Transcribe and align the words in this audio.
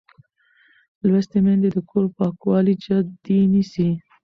لوستې 1.07 1.37
میندې 1.45 1.69
د 1.75 1.77
کور 1.89 2.05
پاکوالی 2.17 2.73
جدي 2.83 3.39
نیسي. 3.51 3.89